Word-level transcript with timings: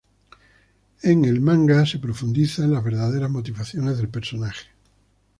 En 1.03 1.25
el 1.25 1.41
manga 1.41 1.85
se 1.85 1.99
profundiza 1.99 2.63
en 2.63 2.71
las 2.73 2.83
verdaderas 2.83 3.29
motivaciones 3.29 3.97
del 3.99 4.09
personaje. 4.09 4.65